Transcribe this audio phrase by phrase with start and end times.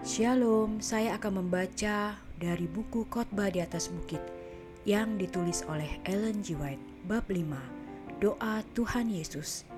[0.00, 4.24] Shalom, saya akan membaca dari buku Khotbah di atas Bukit
[4.88, 6.56] yang ditulis oleh Ellen G.
[6.56, 7.44] White, bab 5,
[8.16, 9.68] Doa Tuhan Yesus.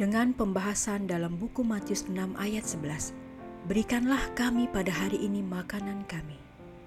[0.00, 3.12] Dengan pembahasan dalam buku Matius 6 ayat 11,
[3.68, 6.40] Berikanlah kami pada hari ini makanan kami.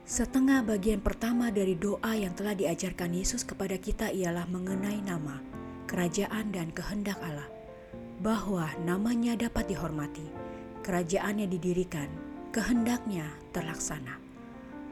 [0.10, 5.38] Setengah bagian pertama dari doa yang telah diajarkan Yesus kepada kita ialah mengenai nama,
[5.86, 7.46] kerajaan dan kehendak Allah,
[8.18, 10.26] bahwa namanya dapat dihormati,
[10.82, 12.23] kerajaannya didirikan,
[12.54, 14.22] kehendaknya terlaksana.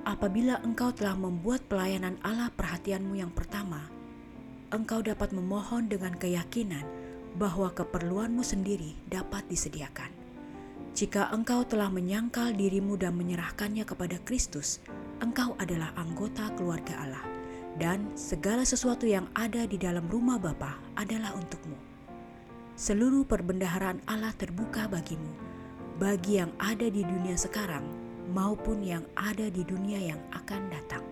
[0.01, 3.85] Apabila engkau telah membuat pelayanan Allah perhatianmu yang pertama,
[4.73, 6.81] engkau dapat memohon dengan keyakinan
[7.37, 10.09] bahwa keperluanmu sendiri dapat disediakan.
[10.97, 14.81] Jika engkau telah menyangkal dirimu dan menyerahkannya kepada Kristus,
[15.21, 17.23] engkau adalah anggota keluarga Allah,
[17.77, 21.77] dan segala sesuatu yang ada di dalam rumah Bapa adalah untukmu.
[22.73, 25.29] Seluruh perbendaharaan Allah terbuka bagimu,
[26.01, 27.85] bagi yang ada di dunia sekarang
[28.33, 31.05] maupun yang ada di dunia yang akan datang.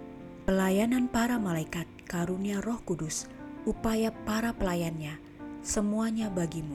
[0.49, 3.29] Pelayanan para malaikat, karunia Roh Kudus,
[3.69, 5.13] upaya para pelayannya,
[5.61, 6.73] semuanya bagimu.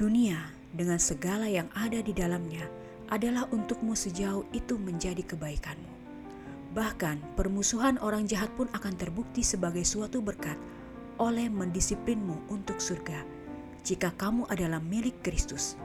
[0.00, 2.64] Dunia dengan segala yang ada di dalamnya
[3.12, 5.92] adalah untukmu sejauh itu menjadi kebaikanmu.
[6.72, 10.56] Bahkan permusuhan orang jahat pun akan terbukti sebagai suatu berkat
[11.20, 13.28] oleh mendisiplinmu untuk surga.
[13.84, 15.76] Jika kamu adalah milik Kristus,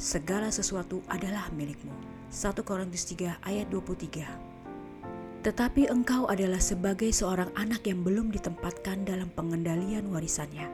[0.00, 1.92] segala sesuatu adalah milikmu.
[2.32, 9.28] 1 Korintus 3 ayat 23 Tetapi engkau adalah sebagai seorang anak yang belum ditempatkan dalam
[9.36, 10.72] pengendalian warisannya.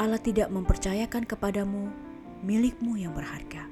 [0.00, 1.92] Allah tidak mempercayakan kepadamu
[2.40, 3.68] milikmu yang berharga,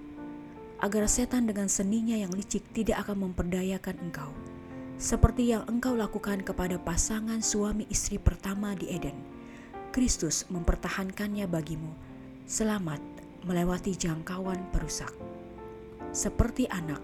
[0.84, 4.28] agar setan dengan seninya yang licik tidak akan memperdayakan engkau,
[5.00, 9.16] seperti yang engkau lakukan kepada pasangan suami istri pertama di Eden.
[9.94, 11.94] Kristus mempertahankannya bagimu,
[12.44, 15.14] selamat melewati jangkauan perusak.
[16.10, 17.00] Seperti anak,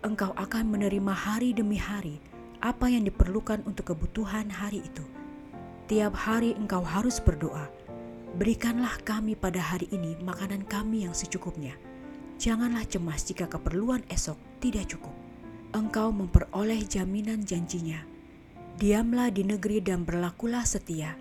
[0.00, 2.18] engkau akan menerima hari demi hari
[2.64, 5.04] apa yang diperlukan untuk kebutuhan hari itu.
[5.84, 7.68] Tiap hari engkau harus berdoa,
[8.34, 11.78] Berikanlah kami pada hari ini makanan kami yang secukupnya.
[12.34, 15.14] Janganlah cemas jika keperluan esok tidak cukup.
[15.70, 18.02] Engkau memperoleh jaminan janjinya.
[18.74, 21.14] Diamlah di negeri dan berlakulah setia.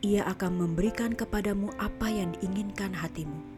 [0.00, 3.57] Ia akan memberikan kepadamu apa yang diinginkan hatimu.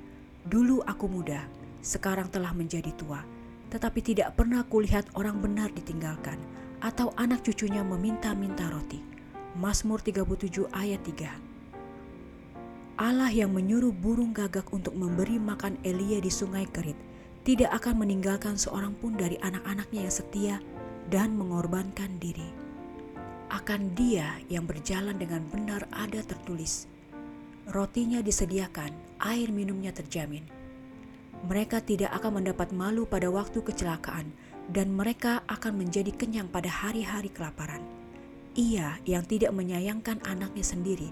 [0.51, 1.47] Dulu aku muda,
[1.79, 3.23] sekarang telah menjadi tua,
[3.71, 6.43] tetapi tidak pernah kulihat orang benar ditinggalkan
[6.83, 8.99] atau anak cucunya meminta-minta roti.
[9.55, 11.51] Mazmur 37 ayat 3
[12.99, 16.99] Allah yang menyuruh burung gagak untuk memberi makan Elia di sungai Kerit
[17.47, 20.57] tidak akan meninggalkan seorang pun dari anak-anaknya yang setia
[21.09, 22.47] dan mengorbankan diri.
[23.51, 26.87] Akan dia yang berjalan dengan benar ada tertulis,
[27.69, 30.47] rotinya disediakan, air minumnya terjamin.
[31.45, 34.33] Mereka tidak akan mendapat malu pada waktu kecelakaan
[34.69, 37.81] dan mereka akan menjadi kenyang pada hari-hari kelaparan.
[38.57, 41.11] Ia yang tidak menyayangkan anaknya sendiri,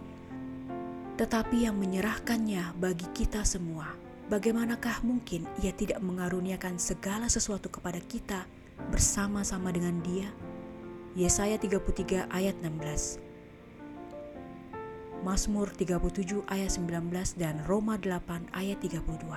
[1.17, 3.93] tetapi yang menyerahkannya bagi kita semua.
[4.29, 8.45] Bagaimanakah mungkin ia tidak mengaruniakan segala sesuatu kepada kita
[8.93, 10.29] bersama-sama dengan dia?
[11.17, 13.28] Yesaya 33 ayat 16
[15.29, 19.29] Mazmur 37 ayat 19 dan Roma 8 ayat 32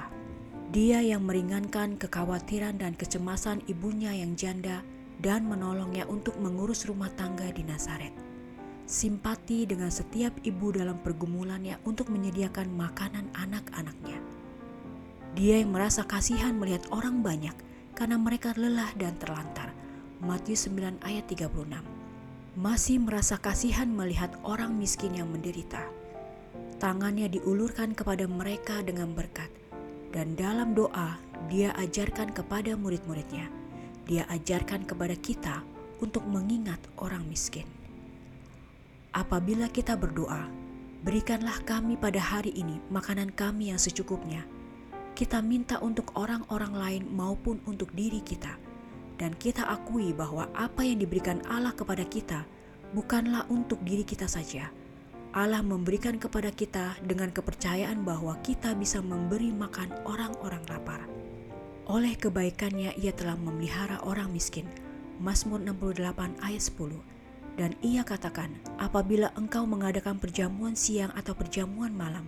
[0.71, 4.87] Dia yang meringankan kekhawatiran dan kecemasan ibunya yang janda
[5.19, 8.15] dan menolongnya untuk mengurus rumah tangga di Nazaret
[8.87, 14.15] simpati dengan setiap ibu dalam pergumulannya untuk menyediakan makanan anak-anaknya.
[15.35, 17.55] Dia yang merasa kasihan melihat orang banyak
[17.99, 19.75] karena mereka lelah dan terlantar.
[20.23, 22.00] Matius 9 ayat 36.
[22.51, 25.87] Masih merasa kasihan melihat orang miskin yang menderita.
[26.83, 29.47] Tangannya diulurkan kepada mereka dengan berkat.
[30.11, 31.15] Dan dalam doa,
[31.47, 33.47] dia ajarkan kepada murid-muridnya.
[34.03, 35.63] Dia ajarkan kepada kita
[36.03, 37.63] untuk mengingat orang miskin.
[39.15, 40.51] Apabila kita berdoa,
[41.07, 44.43] berikanlah kami pada hari ini makanan kami yang secukupnya.
[45.15, 48.59] Kita minta untuk orang-orang lain maupun untuk diri kita,
[49.21, 52.41] dan kita akui bahwa apa yang diberikan Allah kepada kita
[52.97, 54.73] bukanlah untuk diri kita saja.
[55.31, 61.05] Allah memberikan kepada kita dengan kepercayaan bahwa kita bisa memberi makan orang-orang lapar.
[61.85, 64.65] Oleh kebaikannya ia telah memelihara orang miskin.
[65.21, 67.21] Mazmur 68 ayat 10
[67.61, 72.25] dan ia katakan, apabila engkau mengadakan perjamuan siang atau perjamuan malam,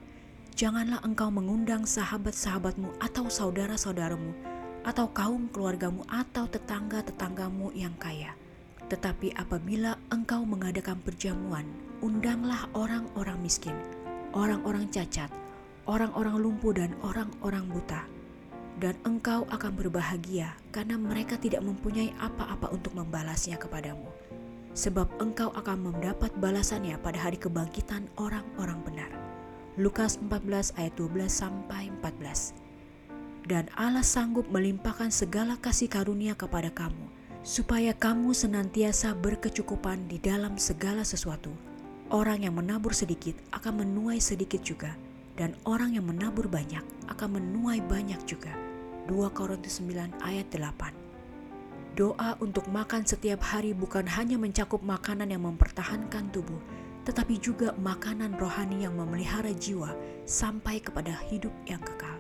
[0.54, 4.36] janganlah engkau mengundang sahabat-sahabatmu atau saudara-saudaramu,
[4.84, 8.36] atau kaum keluargamu atau tetangga-tetanggamu yang kaya.
[8.92, 11.66] Tetapi apabila engkau mengadakan perjamuan,
[12.04, 13.76] undanglah orang-orang miskin,
[14.36, 15.32] orang-orang cacat,
[15.88, 18.04] orang-orang lumpuh dan orang-orang buta.
[18.82, 24.10] dan engkau akan berbahagia karena mereka tidak mempunyai apa-apa untuk membalasnya kepadamu.
[24.74, 29.12] Sebab engkau akan mendapat balasannya pada hari kebangkitan orang-orang benar.
[29.78, 32.63] Lukas 14 ayat 12 sampai 14.
[33.44, 37.12] Dan Allah sanggup melimpahkan segala kasih karunia kepada kamu,
[37.44, 41.52] supaya kamu senantiasa berkecukupan di dalam segala sesuatu.
[42.08, 44.96] Orang yang menabur sedikit akan menuai sedikit juga,
[45.36, 48.56] dan orang yang menabur banyak akan menuai banyak juga.
[49.12, 51.04] 2 Korintus 9 ayat 8
[51.94, 56.58] Doa untuk makan setiap hari bukan hanya mencakup makanan yang mempertahankan tubuh,
[57.06, 59.94] tetapi juga makanan rohani yang memelihara jiwa
[60.26, 62.13] sampai kepada hidup yang kekal.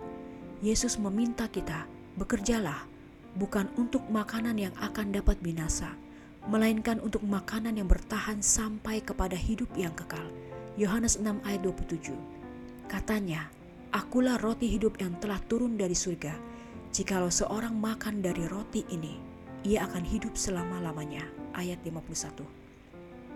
[0.64, 1.84] Yesus meminta kita,
[2.16, 2.88] bekerjalah,
[3.36, 5.92] bukan untuk makanan yang akan dapat binasa,
[6.48, 10.24] melainkan untuk makanan yang bertahan sampai kepada hidup yang kekal.
[10.80, 12.16] Yohanes 6 ayat 27
[12.88, 13.52] Katanya,
[13.92, 16.32] Akulah roti hidup yang telah turun dari surga.
[16.96, 19.20] Jikalau seorang makan dari roti ini,
[19.68, 21.28] ia akan hidup selama-lamanya.
[21.60, 22.40] Ayat 51.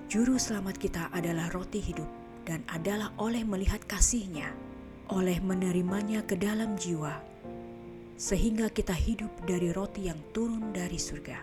[0.07, 2.07] Juru selamat kita adalah roti hidup
[2.47, 4.47] dan adalah oleh melihat kasihnya,
[5.07, 7.15] oleh menerimanya ke dalam jiwa,
[8.19, 11.39] sehingga kita hidup dari roti yang turun dari surga.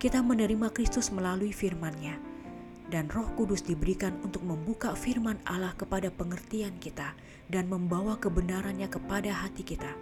[0.00, 2.18] Kita menerima Kristus melalui firman-Nya,
[2.90, 7.14] dan Roh Kudus diberikan untuk membuka firman Allah kepada pengertian kita
[7.46, 9.92] dan membawa kebenarannya kepada hati kita.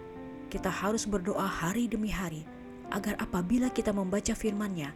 [0.49, 2.41] Kita harus berdoa hari demi hari
[2.89, 4.89] agar apabila kita membaca firman-Nya,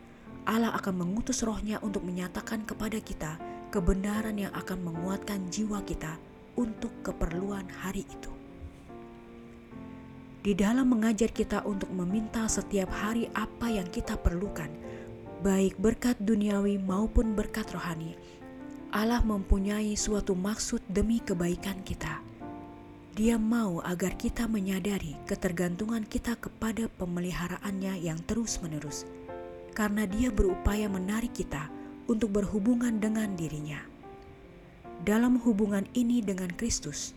[0.49, 3.37] Allah akan mengutus rohnya untuk menyatakan kepada kita
[3.69, 6.17] kebenaran yang akan menguatkan jiwa kita
[6.59, 8.31] untuk keperluan hari itu.
[10.43, 14.67] Di dalam mengajar kita untuk meminta setiap hari apa yang kita perlukan,
[15.39, 18.19] baik berkat duniawi maupun berkat rohani,
[18.91, 22.19] Allah mempunyai suatu maksud demi kebaikan kita.
[23.13, 29.07] Dia mau agar kita menyadari ketergantungan kita kepada pemeliharaannya yang terus-menerus,
[29.71, 31.71] karena Dia berupaya menarik kita
[32.11, 33.92] untuk berhubungan dengan dirinya.
[35.03, 37.11] Dalam hubungan ini dengan Kristus,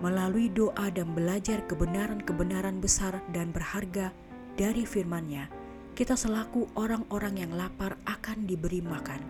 [0.00, 4.16] melalui doa dan belajar kebenaran-kebenaran besar dan berharga
[4.56, 5.52] dari firman-Nya,
[5.92, 9.20] kita selaku orang-orang yang lapar akan diberi makan.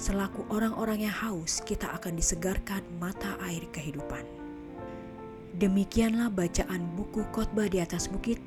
[0.00, 4.24] Selaku orang-orang yang haus, kita akan disegarkan mata air kehidupan.
[5.60, 8.40] Demikianlah bacaan buku khotbah di atas bukit,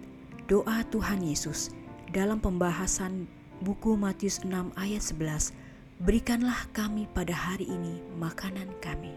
[0.50, 1.70] doa Tuhan Yesus
[2.10, 3.30] dalam pembahasan
[3.62, 5.67] buku Matius 6 ayat 11.
[5.98, 9.10] Berikanlah kami pada hari ini makanan kami.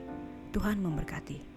[0.48, 1.49] Tuhan memberkati.